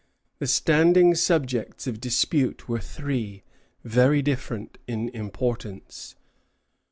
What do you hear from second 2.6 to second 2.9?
were